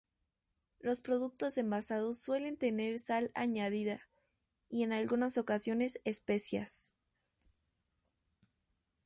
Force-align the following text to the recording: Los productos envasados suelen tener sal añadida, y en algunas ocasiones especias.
Los 0.79 0.99
productos 1.01 1.59
envasados 1.59 2.17
suelen 2.17 2.57
tener 2.57 2.97
sal 2.97 3.29
añadida, 3.35 4.01
y 4.67 4.81
en 4.81 4.93
algunas 4.93 5.37
ocasiones 5.37 6.01
especias. 6.05 6.95